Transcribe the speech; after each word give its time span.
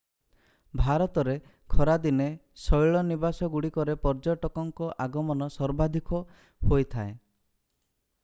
ଭାରତରେ 0.79 1.33
ଖରାଦିନେ 1.73 2.27
ଶୈଳନିବାସଗୁଡ଼ିକରେ 2.61 3.95
ପର୍ଯ୍ୟଟକଙ୍କ 4.07 4.89
ଆଗମନ 5.05 5.49
ସର୍ବାଧିକ 5.57 6.23
ହୋଇଥାଏ 6.71 7.13